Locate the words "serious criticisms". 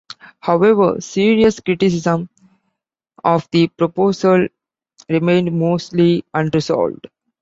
0.99-2.27